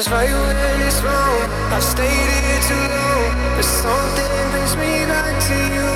[0.00, 0.56] Feels right when
[0.88, 1.44] it's wrong.
[1.76, 5.92] I've stayed here too long, but something brings me back to you.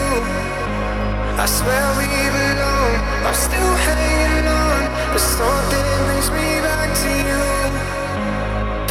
[1.40, 2.04] I swear we
[2.36, 3.00] belong.
[3.24, 7.44] I'm still hanging on, but something brings me back to you.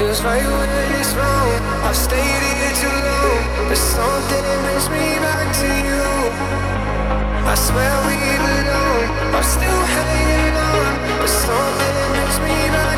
[0.01, 1.61] Feels right when it's wrong.
[1.85, 6.05] I've stayed here too long, but something brings me back to you.
[7.45, 9.05] I swear we belong.
[9.29, 10.91] I'm still hanging on,
[11.21, 12.93] but something brings me back.